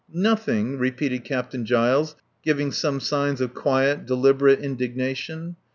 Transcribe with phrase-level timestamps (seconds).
[0.27, 5.57] "Nothing!" repeated Captain Giles, giving some signs of quiet, deliberate indignation.